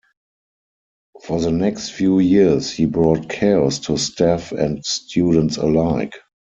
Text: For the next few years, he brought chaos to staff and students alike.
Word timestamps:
For 1.27 1.39
the 1.39 1.51
next 1.51 1.91
few 1.91 2.17
years, 2.17 2.71
he 2.71 2.85
brought 2.87 3.29
chaos 3.29 3.77
to 3.81 3.99
staff 3.99 4.51
and 4.51 4.83
students 4.83 5.57
alike. 5.57 6.13